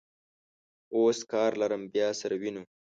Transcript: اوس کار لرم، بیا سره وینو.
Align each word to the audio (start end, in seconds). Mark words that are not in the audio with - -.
اوس 0.95 1.19
کار 1.31 1.51
لرم، 1.61 1.81
بیا 1.93 2.07
سره 2.19 2.35
وینو. 2.41 2.63